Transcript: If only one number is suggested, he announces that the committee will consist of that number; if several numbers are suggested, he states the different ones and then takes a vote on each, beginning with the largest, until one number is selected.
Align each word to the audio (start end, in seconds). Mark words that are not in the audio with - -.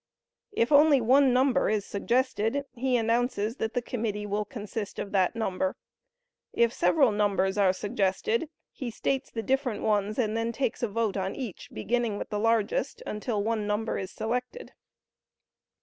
If 0.51 0.71
only 0.71 0.99
one 0.99 1.31
number 1.31 1.69
is 1.69 1.85
suggested, 1.85 2.65
he 2.73 2.97
announces 2.97 3.57
that 3.57 3.75
the 3.75 3.83
committee 3.83 4.25
will 4.25 4.45
consist 4.45 4.97
of 4.97 5.11
that 5.11 5.35
number; 5.35 5.75
if 6.53 6.73
several 6.73 7.11
numbers 7.11 7.55
are 7.55 7.71
suggested, 7.71 8.49
he 8.71 8.89
states 8.89 9.29
the 9.29 9.43
different 9.43 9.83
ones 9.83 10.17
and 10.17 10.35
then 10.35 10.53
takes 10.53 10.81
a 10.81 10.87
vote 10.87 11.17
on 11.17 11.35
each, 11.35 11.69
beginning 11.71 12.17
with 12.17 12.29
the 12.31 12.39
largest, 12.39 13.03
until 13.05 13.43
one 13.43 13.67
number 13.67 13.95
is 13.99 14.09
selected. 14.09 14.73